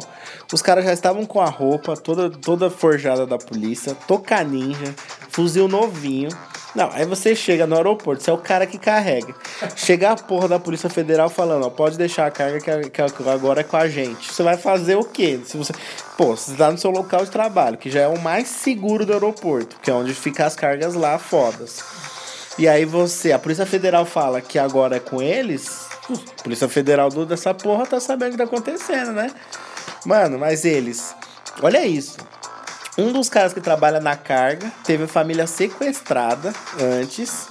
[0.52, 4.94] Os caras já estavam com a roupa toda, toda forjada da polícia, toca ninja,
[5.30, 6.28] fuzil novinho.
[6.74, 9.34] Não, aí você chega no aeroporto, você é o cara que carrega.
[9.74, 13.62] Chega a porra da Polícia Federal falando, ó, pode deixar a carga que, que agora
[13.62, 14.30] é com a gente.
[14.30, 15.40] Você vai fazer o quê?
[15.46, 15.72] Se você,
[16.18, 19.14] pô, você tá no seu local de trabalho, que já é o mais seguro do
[19.14, 21.82] aeroporto, que é onde ficam as cargas lá fodas.
[22.58, 27.08] E aí você, a Polícia Federal fala que agora é com eles, a Polícia Federal
[27.08, 29.30] do, dessa porra tá sabendo o que tá acontecendo, né?
[30.04, 31.14] Mano, mas eles,
[31.62, 32.16] olha isso.
[32.98, 36.52] Um dos caras que trabalha na carga teve a família sequestrada
[37.00, 37.46] antes.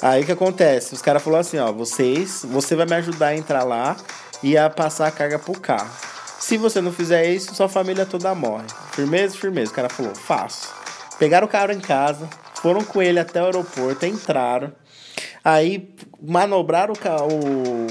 [0.00, 0.94] Aí o que acontece?
[0.94, 3.96] Os caras falaram assim, ó, vocês, você vai me ajudar a entrar lá
[4.42, 5.90] e a passar a carga pro carro.
[6.40, 8.64] Se você não fizer isso, sua família toda morre.
[8.92, 9.70] Firmeza, firmeza.
[9.70, 10.74] O cara falou, faço.
[11.18, 12.28] Pegaram o cara em casa,
[12.62, 14.72] foram com ele até o aeroporto, entraram.
[15.44, 17.86] Aí manobraram o, ca- o,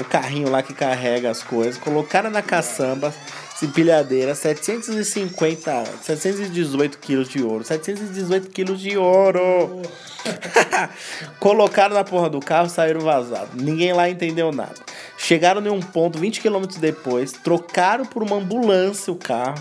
[0.00, 3.14] o carrinho lá que carrega as coisas, colocaram na caçamba,
[3.62, 7.62] empilhadeira, 750, 718 quilos de ouro.
[7.64, 9.80] 718 quilos de ouro!
[11.38, 13.54] Colocaram na porra do carro, saíram vazados.
[13.54, 14.74] Ninguém lá entendeu nada.
[15.16, 19.54] Chegaram em um ponto 20 quilômetros depois, trocaram por uma ambulância o carro,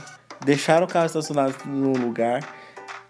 [0.44, 2.42] deixaram o carro estacionado no lugar,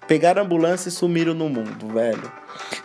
[0.08, 2.32] pegaram a ambulância e sumiram no mundo, velho.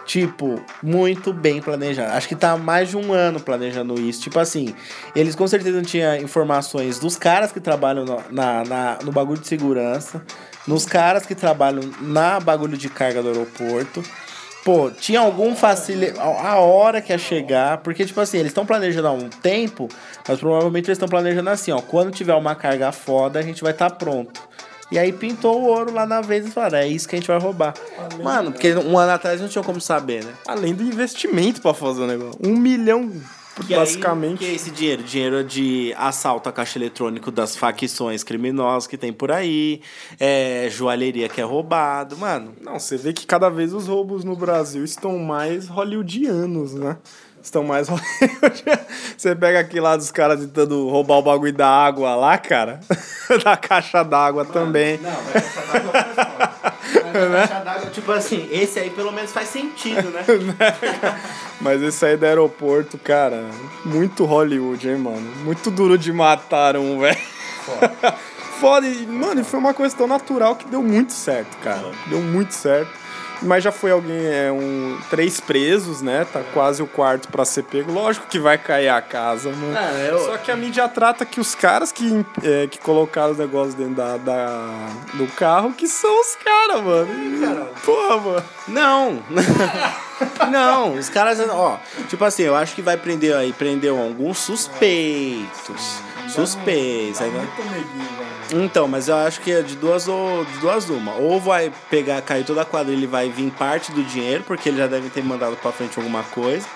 [0.04, 2.12] Tipo, muito bem planejado.
[2.16, 4.22] Acho que tá há mais de um ano planejando isso.
[4.22, 4.74] Tipo assim,
[5.14, 9.40] eles com certeza não tinham informações dos caras que trabalham no, na, na- no bagulho
[9.40, 10.22] de segurança,
[10.66, 14.02] nos caras que trabalham na bagulho de carga do aeroporto.
[14.64, 19.09] Pô, tinha algum facilite a hora que ia chegar, porque tipo assim, eles estão planejando
[19.09, 19.88] há um tempo,
[20.28, 23.72] mas provavelmente eles estão planejando assim, ó, quando tiver uma carga foda, a gente vai
[23.72, 24.38] estar pronto.
[24.90, 27.29] E aí pintou o ouro lá na vez e falaram, é isso que a gente
[27.29, 27.74] vai roubar.
[28.22, 30.33] Mano, porque um ano atrás não tinha como saber, né?
[30.46, 32.40] Além do investimento pra fazer o negócio.
[32.44, 33.09] Um milhão
[33.66, 34.38] Que aí, basicamente.
[34.38, 35.03] que é esse dinheiro?
[35.05, 39.81] Dinheiro de assalto a caixa eletrônico das facções criminosas que tem por aí,
[40.18, 42.53] é, joalheria que é roubado, mano.
[42.61, 46.96] Não, você vê que cada vez os roubos no Brasil estão mais hollywoodianos, né?
[47.42, 47.88] Estão mais.
[49.16, 52.81] Você pega aqui lá dos caras tentando roubar o bagulho da água lá, cara.
[53.42, 54.98] da caixa d'água também.
[54.98, 56.64] Não, mas caixa d'água
[57.12, 60.24] Mas caixa d'água, tipo assim, esse aí pelo menos faz sentido, né?
[61.61, 63.44] Mas esse aí do aeroporto, cara,
[63.85, 65.33] muito Hollywood, hein, mano?
[65.44, 67.18] Muito duro de matar um, velho.
[68.61, 68.87] Foda.
[68.87, 71.90] E, mano, e foi uma coisa tão natural que deu muito certo, cara.
[72.09, 72.99] Deu muito certo.
[73.42, 74.98] Mas já foi alguém, é um.
[75.09, 76.26] Três presos, né?
[76.31, 77.90] Tá quase o quarto pra ser pego.
[77.90, 79.74] Lógico que vai cair a casa, mano.
[79.76, 83.38] Ah, eu- Só que a mídia trata que os caras que, é, que colocaram os
[83.38, 87.09] negócios dentro da, da- do carro, que são os caras, mano.
[87.12, 88.44] E, Porra, mano.
[88.68, 89.22] Não.
[90.50, 95.96] Não, os caras, ó, tipo assim, eu acho que vai prender aí, prendeu alguns suspeitos.
[96.29, 97.48] Suspeitos, aí vai-
[98.52, 101.14] Então, mas eu acho que é de duas ou de duas uma.
[101.14, 104.78] Ou vai pegar, cair toda a quadrilha e vai vir parte do dinheiro, porque ele
[104.78, 106.66] já deve ter mandado pra frente alguma coisa.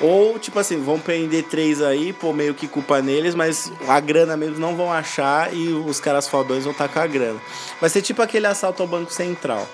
[0.00, 4.36] Ou, tipo assim, vão prender três aí, pô, meio que culpa neles, mas a grana
[4.36, 7.40] mesmo não vão achar e os caras fodões vão estar com a grana.
[7.80, 9.68] Vai ser tipo aquele assalto ao Banco Central.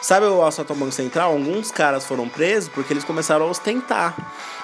[0.00, 1.32] Sabe o assalto ao Banco Central?
[1.32, 4.14] Alguns caras foram presos porque eles começaram a ostentar.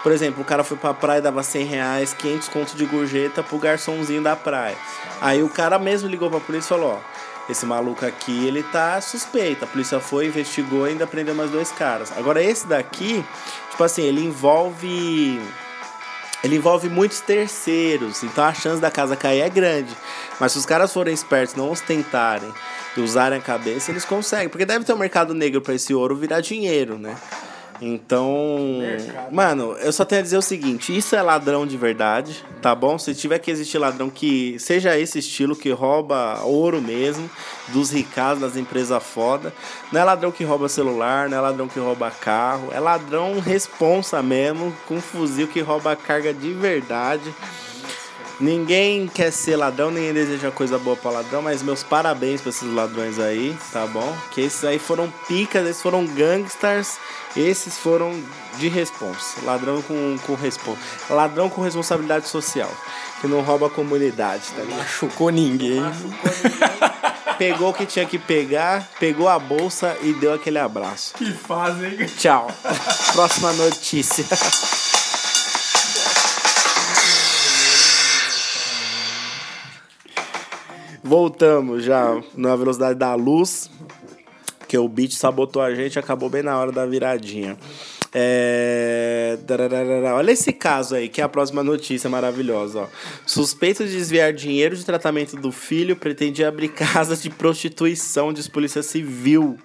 [0.02, 3.42] Por exemplo, o cara foi pra praia e dava 100 reais, 500 conto de gorjeta
[3.42, 4.76] pro garçomzinho da praia.
[5.20, 9.00] Aí o cara mesmo ligou pra polícia e falou, ó, esse maluco aqui, ele tá
[9.00, 9.64] suspeito.
[9.64, 12.12] A polícia foi, investigou e ainda prendeu mais dois caras.
[12.16, 13.24] Agora esse daqui,
[13.70, 15.40] tipo assim, ele envolve...
[16.42, 19.94] Ele envolve muitos terceiros, então a chance da casa cair é grande.
[20.38, 22.50] Mas se os caras forem espertos, não ostentarem
[22.96, 24.48] e usarem a cabeça, eles conseguem.
[24.48, 27.14] Porque deve ter um mercado negro pra esse ouro virar dinheiro, né?
[27.80, 28.80] Então,
[29.30, 32.98] mano, eu só tenho a dizer o seguinte: isso é ladrão de verdade, tá bom?
[32.98, 37.30] Se tiver que existir ladrão que seja esse estilo, que rouba ouro mesmo,
[37.68, 39.52] dos ricados, das empresas foda.
[39.90, 44.22] Não é ladrão que rouba celular, não é ladrão que rouba carro, é ladrão responsa
[44.22, 47.34] mesmo, com fuzil que rouba carga de verdade.
[48.40, 52.72] Ninguém quer ser ladrão, ninguém deseja coisa boa pra ladrão, mas meus parabéns pra esses
[52.72, 54.16] ladrões aí, tá bom?
[54.30, 56.98] Que esses aí foram picas, esses foram gangsters,
[57.36, 58.18] esses foram
[58.56, 59.44] de responsa.
[59.44, 60.78] Ladrão com, com responsa.
[61.10, 62.70] Ladrão com responsabilidade social,
[63.20, 64.78] que não rouba a comunidade, tá ligado?
[64.78, 65.82] Machucou ninguém.
[67.36, 71.14] Pegou o que tinha que pegar, pegou a bolsa e deu aquele abraço.
[71.14, 71.96] Que fazem.
[72.18, 72.48] Tchau.
[73.14, 74.26] Próxima notícia.
[81.10, 83.68] Voltamos já na velocidade da luz,
[84.68, 87.58] que o beat sabotou a gente, acabou bem na hora da viradinha.
[88.14, 89.36] É...
[90.14, 92.82] Olha esse caso aí, que é a próxima notícia maravilhosa.
[92.82, 92.86] Ó.
[93.26, 98.80] Suspeito de desviar dinheiro de tratamento do filho, pretendia abrir casa de prostituição, diz Polícia
[98.80, 99.58] Civil.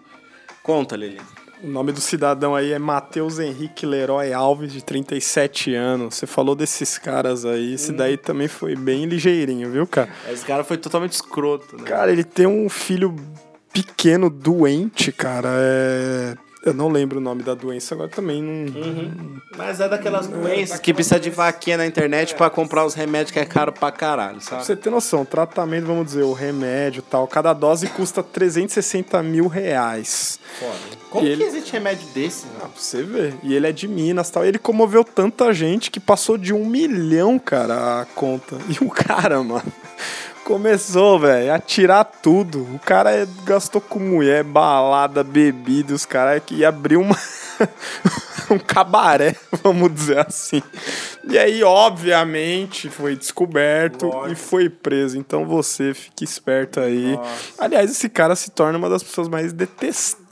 [0.63, 1.21] Conta, Lili.
[1.65, 6.13] O nome do cidadão aí é Matheus Henrique Leroy Alves, de 37 anos.
[6.13, 10.07] Você falou desses caras aí, esse daí também foi bem ligeirinho, viu, cara?
[10.31, 11.83] Esse cara foi totalmente escroto, né?
[11.83, 13.15] Cara, ele tem um filho
[13.73, 15.49] pequeno, doente, cara.
[15.53, 16.35] É...
[16.65, 18.41] Eu não lembro o nome da doença agora também.
[18.41, 19.39] Não...
[19.55, 23.37] Mas é daquelas doenças que precisa de vaquinha na internet pra comprar os remédios que
[23.39, 24.65] é caro pra caralho, Pra sabe?
[24.65, 29.21] você ter noção, o tratamento, vamos dizer, o remédio e tal, cada dose custa 360
[29.21, 30.39] mil reais.
[30.59, 30.73] Foda.
[31.11, 32.45] Como E ele- que existe remédio desse?
[32.57, 33.35] Ah, pra você ver.
[33.43, 34.43] E ele é de Minas e tal.
[34.43, 38.57] Ele comoveu tanta gente que passou de um milhão, cara, a conta.
[38.67, 39.71] E o cara, mano,
[40.45, 42.61] começou, velho, a tirar tudo.
[42.75, 45.93] O cara é- gastou com mulher, balada, bebida.
[45.93, 47.17] Os caras que ia abrir uma.
[48.49, 50.61] um cabaré, vamos dizer assim.
[51.27, 55.17] E aí, obviamente, foi descoberto e foi preso.
[55.17, 57.19] Então você fique esperto aí.
[57.57, 59.51] Aliás, esse cara se torna uma das pessoas mais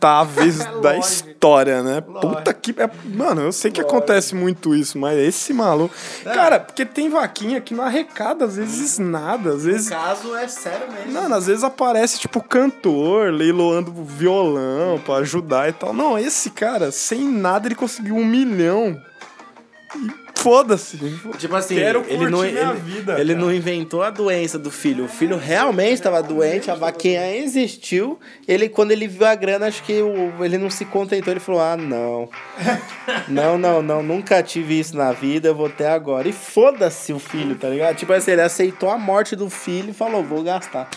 [0.03, 0.99] detestáveis da Lógico.
[1.29, 2.01] história, né?
[2.01, 2.71] Puta que.
[2.77, 5.93] é- Mano, eu sei que acontece muito isso, mas esse maluco.
[6.23, 9.89] Cara, porque tem vaquinha que não arrecada, às vezes nada, às vezes.
[9.89, 11.11] caso é sério mesmo.
[11.13, 15.93] Mano, às vezes aparece, tipo, cantor leiloando violão pra ajudar e tal.
[15.93, 18.99] Não, esse cara, sem nada, ele conseguiu um milhão.
[19.95, 20.97] E foda-se.
[21.38, 23.45] Tipo assim, Quero ele não, ele, vida, ele cara.
[23.45, 25.06] não inventou a doença do filho.
[25.06, 28.19] O filho realmente estava doente, a vaquinha existiu.
[28.48, 31.31] Ele, quando ele viu a grana, acho que o- ele não se contentou.
[31.33, 32.29] Ele falou: Ah, não.
[33.27, 34.02] Não, não, não.
[34.04, 36.27] Nunca tive isso na vida, eu vou ter agora.
[36.27, 37.96] E foda-se o filho, tá ligado?
[37.96, 40.89] Tipo assim, ele aceitou a morte do filho e falou: Vou gastar.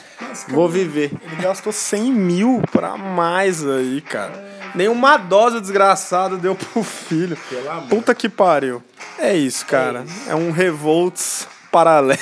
[0.48, 1.10] Vou viver.
[1.22, 4.55] Ele gastou 100 mil pra mais aí, cara.
[4.74, 7.36] Nenhuma dose desgraçada deu pro filho.
[7.48, 7.88] Pelo amor.
[7.88, 8.82] Puta que pariu.
[9.18, 10.04] É isso, cara.
[10.28, 12.20] É um revolts paralelo.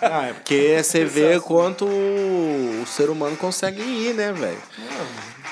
[0.00, 4.58] Ah, é porque você vê quanto o ser humano consegue ir, né, velho?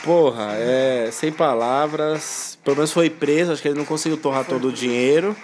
[0.04, 2.58] Porra, é sem palavras.
[2.62, 5.36] Pelo menos foi preso, acho que ele não conseguiu torrar todo o dinheiro.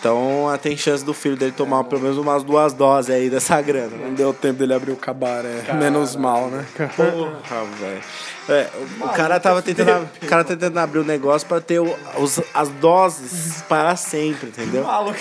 [0.00, 3.60] Então ah, tem chance do filho dele tomar pelo menos umas duas doses aí dessa
[3.60, 3.88] grana.
[3.96, 4.06] né?
[4.06, 5.62] Não deu tempo dele abrir o cabaré.
[5.74, 6.64] Menos mal, né?
[6.96, 8.00] Porra, velho.
[8.48, 8.66] É,
[9.00, 12.40] o, cara tava tentando, o cara tá tentando abrir o negócio pra ter o- os-
[12.54, 14.82] as doses para sempre, entendeu?
[14.84, 15.18] Maluco.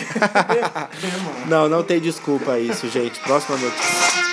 [1.48, 3.20] Não, não tem desculpa isso, gente.
[3.20, 4.30] Próxima notícia.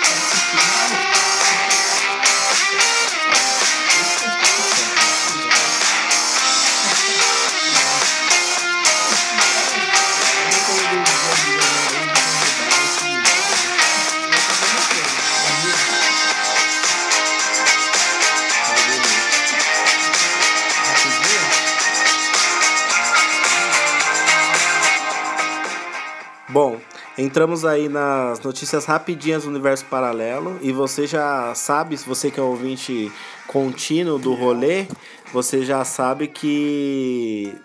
[26.59, 26.75] Bom,
[27.15, 32.39] entramos aí nas notícias rapidinhas do universo paralelo e você já sabe, se você que
[32.39, 33.11] é ouvinte
[33.45, 34.87] contínuo do rolê,
[35.31, 37.55] você já sabe que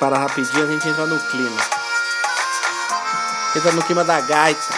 [0.00, 1.60] para rapidinho a gente entra no clima.
[3.54, 4.74] Entra no clima da gaita.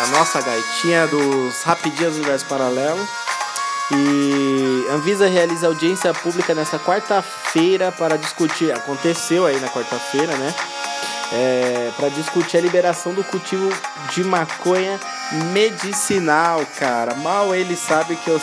[0.00, 3.04] A nossa gaitinha dos rapidinhos do universo paralelo.
[3.90, 8.70] E Anvisa realiza audiência pública nesta quarta-feira para discutir.
[8.70, 10.54] Aconteceu aí na quarta-feira, né?
[11.32, 13.68] É, para discutir a liberação do cultivo
[14.14, 14.98] de maconha
[15.52, 17.14] medicinal, cara.
[17.14, 18.40] Mal ele sabe que eu.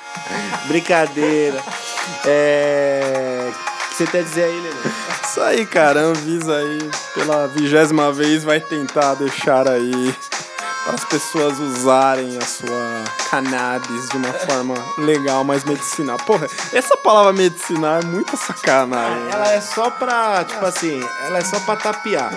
[0.66, 1.62] Brincadeira.
[2.24, 3.50] É.
[3.50, 4.94] O que você quer dizer aí, Lelê?
[5.22, 6.00] Isso aí, cara.
[6.00, 10.14] Anvisa aí, pela vigésima vez, vai tentar deixar aí
[10.84, 16.18] para as pessoas usarem a sua cannabis de uma forma legal, mais medicinal.
[16.18, 19.30] Porra, essa palavra medicinal é muita sacanagem.
[19.32, 22.32] Ela é só pra, tipo assim, ela é só pra tapear.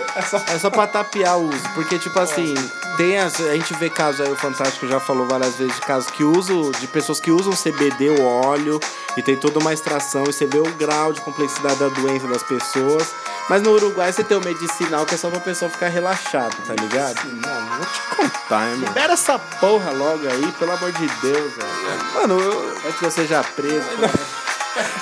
[0.53, 1.69] É só pra tapear o uso.
[1.75, 2.55] Porque, tipo assim,
[2.97, 6.09] tem as, a gente vê casos aí, o Fantástico já falou várias vezes de casos
[6.11, 8.79] que usam, de pessoas que usam CBD, o óleo,
[9.15, 12.43] e tem toda uma extração, e você vê o grau de complexidade da doença das
[12.43, 13.13] pessoas.
[13.49, 16.73] Mas no Uruguai você tem o medicinal que é só pra pessoa ficar relaxada, tá
[16.73, 17.23] ligado?
[17.25, 18.87] Não, vou te contar, hein, mano.
[18.87, 22.13] Libera essa porra logo aí, pelo amor de Deus, velho.
[22.13, 23.85] Mano, eu- Antes que eu seja preso.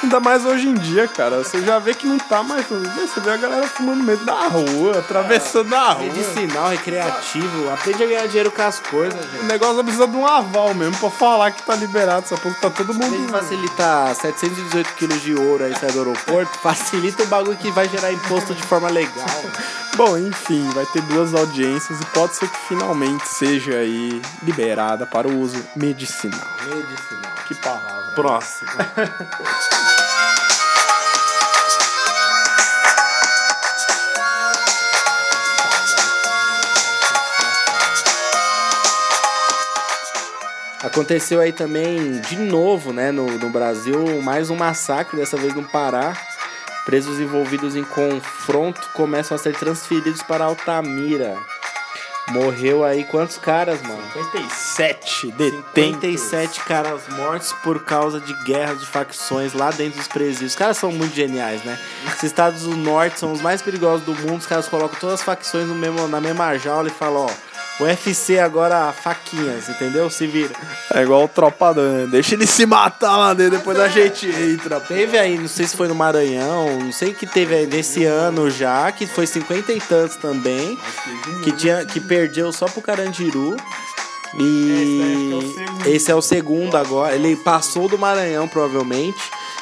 [0.03, 1.43] Ainda mais hoje em dia, cara.
[1.43, 2.65] Você já vê que não tá mais.
[2.67, 6.05] Você vê a galera fumando no meio da rua, atravessando a rua.
[6.05, 9.43] Medicinal, recreativo, aprende a ganhar dinheiro com as coisas, gente.
[9.43, 12.25] O negócio precisa de um aval mesmo pra falar que tá liberado.
[12.25, 13.29] Essa porra tá todo mundo.
[13.29, 18.11] facilitar 718 quilos de ouro aí sair do aeroporto, facilita o bagulho que vai gerar
[18.11, 19.25] imposto de forma legal.
[19.95, 25.27] Bom, enfim, vai ter duas audiências e pode ser que finalmente seja aí liberada para
[25.27, 26.39] o uso medicinal.
[26.65, 27.31] Medicinal.
[27.47, 27.94] Que palavra.
[28.15, 28.71] Próximo.
[40.81, 45.63] Aconteceu aí também, de novo, né, no, no Brasil, mais um massacre, dessa vez no
[45.63, 46.15] Pará.
[46.85, 51.35] Presos envolvidos em confronto começam a ser transferidos para Altamira.
[52.29, 54.01] Morreu aí quantos caras, mano?
[54.13, 55.73] 57 detentos.
[55.75, 60.51] 57 caras mortos por causa de guerras de facções lá dentro dos presídios.
[60.53, 61.79] Os caras são muito geniais, né?
[62.07, 64.39] Os estados do norte são os mais perigosos do mundo.
[64.39, 67.54] Os caras colocam todas as facções no mesmo, na mesma jaula e falam, ó.
[67.79, 70.09] O UFC agora faquinhas, entendeu?
[70.09, 70.53] Se vira.
[70.93, 74.79] É igual o Tropa Dan, Deixa ele se matar lá dentro, depois a gente entra.
[74.79, 78.49] Teve aí, não sei se foi no Maranhão, não sei que teve aí nesse ano
[78.49, 80.77] já, que foi cinquenta e tantos também,
[81.43, 83.57] que, tinha, que perdeu só pro Carandiru.
[84.37, 85.53] E
[85.85, 87.15] esse é o segundo agora.
[87.15, 89.19] Ele passou do Maranhão, provavelmente.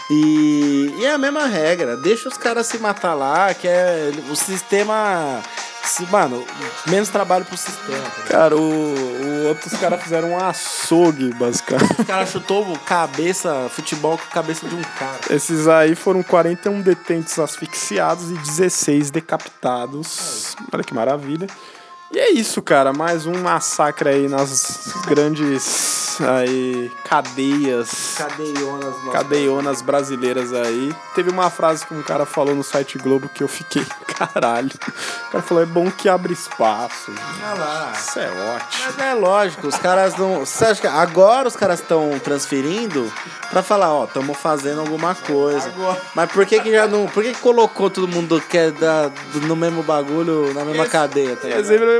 [0.09, 1.95] E, e é a mesma regra.
[1.97, 5.41] Deixa os caras se matar lá, que é o sistema.
[6.09, 6.45] Mano,
[6.87, 7.97] menos trabalho pro sistema.
[7.97, 8.27] tá ligado?
[8.29, 12.01] Cara, o, o outros caras fizeram um açougue, basicamente.
[12.01, 15.19] O cara chutou cabeça, futebol com a cabeça de um cara.
[15.29, 20.55] Esses aí foram 41 detentos asfixiados e 16 decapitados.
[20.71, 21.47] Olha que maravilha.
[22.13, 22.93] E é isso, cara.
[22.93, 28.13] Mais um massacre aí nas grandes aí, cadeias.
[28.17, 29.11] Cadeionas, nossa.
[29.11, 30.93] Cadeionas brasileiras aí.
[31.15, 33.83] Teve uma frase que um cara falou no site Globo que eu fiquei,
[34.15, 34.69] caralho.
[35.27, 37.11] O cara falou: é bom que abre espaço.
[37.43, 37.91] Olha lá.
[37.95, 38.83] Isso é ótimo.
[38.85, 40.45] Mas é lógico, os caras não.
[40.45, 43.11] Você acha que agora os caras estão transferindo
[43.49, 45.71] pra falar, ó, estamos fazendo alguma coisa.
[46.13, 47.07] Mas por que que já não.
[47.07, 50.85] Por que, que colocou todo mundo que é da, do- no mesmo bagulho, na mesma
[50.85, 51.47] cadeia, tá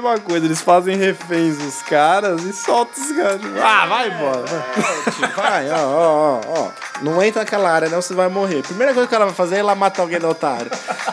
[0.04, 3.42] É mesma coisa, eles fazem reféns os caras e soltam os caras.
[3.42, 4.46] Tipo, ah, vai vai embora.
[4.46, 6.72] Vai, vai ó, ó, ó, ó.
[7.02, 8.64] Não entra naquela área, não, você vai morrer.
[8.64, 10.72] Primeira coisa que ela vai fazer é ir lá matar alguém no otário.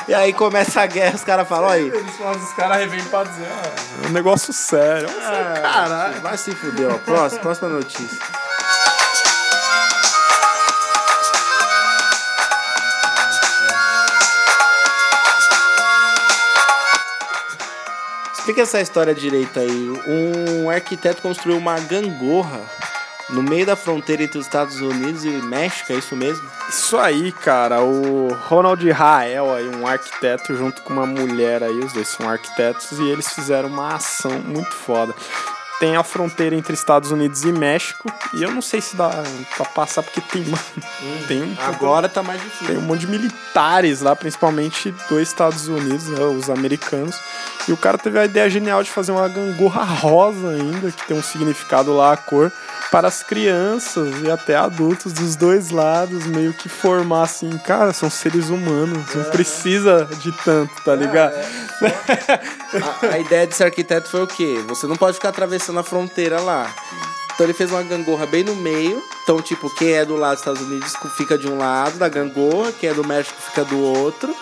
[0.08, 1.86] E aí começa a guerra, os caras falam, aí.
[1.86, 5.08] Eles fazem os caras revêm pra dizer, ah, é um negócio sério.
[5.62, 6.20] Caralho.
[6.20, 6.98] Vai se fuder, ó.
[6.98, 8.18] Próxima, próxima notícia.
[18.50, 19.92] Explica essa história direita aí.
[20.08, 22.60] Um arquiteto construiu uma gangorra
[23.28, 26.50] no meio da fronteira entre os Estados Unidos e México, é isso mesmo?
[26.68, 27.80] Isso aí, cara.
[27.80, 32.90] O Ronald Rael, aí, um arquiteto, junto com uma mulher aí, os dois são arquitetos,
[32.98, 35.14] e eles fizeram uma ação muito foda.
[35.80, 39.10] Tem a fronteira entre Estados Unidos e México, e eu não sei se dá
[39.56, 40.62] pra passar, porque tem, mano,
[41.26, 42.66] tem um Agora tá mais difícil.
[42.66, 47.18] tem um monte de militares lá, principalmente dos Estados Unidos, né, os americanos.
[47.66, 51.16] E o cara teve a ideia genial de fazer uma gangorra rosa ainda, que tem
[51.16, 52.52] um significado lá, a cor,
[52.90, 58.10] para as crianças e até adultos dos dois lados, meio que formar assim, cara, são
[58.10, 61.34] seres humanos, não precisa de tanto, tá ligado?
[62.70, 64.62] A, a ideia desse arquiteto foi o quê?
[64.68, 66.74] Você não pode ficar atravessando a fronteira lá.
[67.34, 69.02] Então ele fez uma gangorra bem no meio.
[69.22, 72.72] Então, tipo, quem é do lado dos Estados Unidos fica de um lado da gangorra,
[72.72, 74.34] quem é do México fica do outro.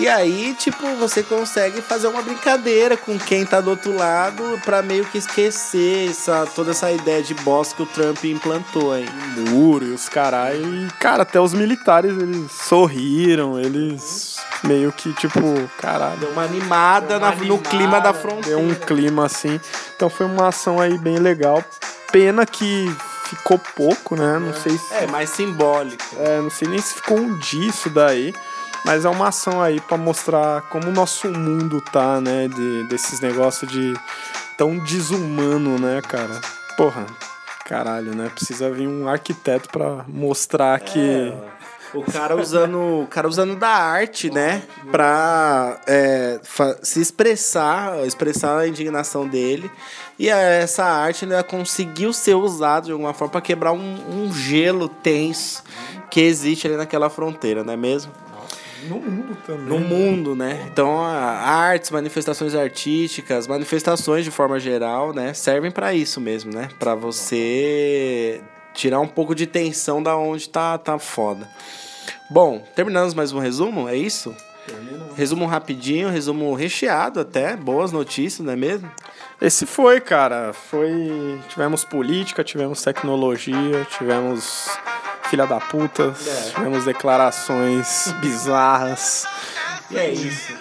[0.00, 4.80] E aí, tipo, você consegue fazer uma brincadeira com quem tá do outro lado pra
[4.80, 9.06] meio que esquecer essa, toda essa ideia de boss que o Trump implantou aí.
[9.50, 10.56] muro e os carai.
[10.56, 15.40] E, cara, até os militares eles sorriram, eles meio que tipo,
[15.80, 16.18] caralho.
[16.18, 18.56] Deu uma animada, na- no clima da fronteira.
[18.56, 19.60] Deu um clima assim.
[19.96, 21.62] Então foi uma ação aí bem legal.
[22.12, 22.88] Pena que
[23.24, 24.38] ficou pouco, né?
[24.38, 24.94] Não sei se.
[24.94, 26.04] É, mais simbólico.
[26.18, 28.32] É, não sei nem se ficou um disso daí.
[28.88, 32.48] Mas é uma ação aí pra mostrar como o nosso mundo tá, né?
[32.48, 33.92] De, desses negócios de
[34.56, 36.40] tão desumano, né, cara?
[36.74, 37.04] Porra,
[37.66, 38.30] caralho, né?
[38.34, 41.30] Precisa vir um arquiteto pra mostrar que.
[41.92, 46.40] O cara usando, o cara usando da arte, né, pra é,
[46.82, 49.70] se expressar, expressar a indignação dele.
[50.18, 54.32] E é, essa arte né, conseguiu ser usada de alguma forma pra quebrar um, um
[54.32, 55.62] gelo tenso
[56.10, 58.12] que existe ali naquela fronteira, não é mesmo?
[58.86, 59.64] No mundo também.
[59.66, 60.66] No mundo, né?
[60.70, 66.68] Então, artes, manifestações artísticas, manifestações de forma geral, né, servem pra isso mesmo, né?
[66.78, 68.40] Pra você
[68.74, 71.48] tirar um pouco de tensão da onde tá tá foda.
[72.30, 74.34] Bom, terminamos mais um resumo, é isso?
[75.16, 78.90] Resumo rapidinho, resumo recheado até, boas notícias, não é mesmo?
[79.40, 80.52] Esse foi, cara.
[80.52, 81.40] Foi.
[81.48, 84.68] Tivemos política, tivemos tecnologia, tivemos
[85.28, 86.50] filha da puta, É.
[86.54, 89.26] tivemos declarações bizarras.
[89.90, 90.52] E é isso.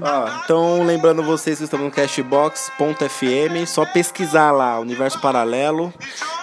[0.00, 5.92] Ó, então, lembrando vocês que estamos no Cashbox.fm, só pesquisar lá, Universo Paralelo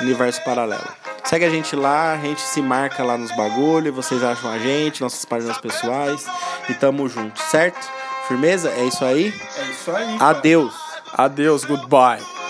[0.01, 1.03] universo paralelo.
[1.23, 5.01] Segue a gente lá, a gente se marca lá nos bagulho, vocês acham a gente,
[5.01, 6.25] nossas páginas pessoais
[6.69, 7.79] e tamo junto, certo?
[8.27, 8.69] Firmeza?
[8.69, 9.33] É isso aí?
[9.57, 10.17] É isso aí.
[10.19, 10.73] Adeus!
[11.15, 12.42] Adeus, goodbye.